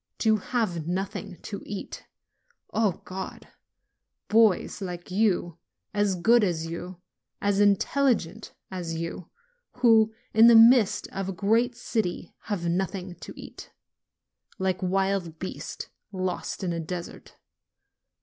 [0.17, 2.07] To have nothing to eat!
[2.73, 3.49] O God!
[4.29, 5.59] Boys like you,
[5.93, 6.99] as good as you,
[7.39, 9.29] as intelligent as you,
[9.73, 13.71] who, in the midst of a great city, have nothing to eat,
[14.57, 17.35] like wild beasts lost in a desert!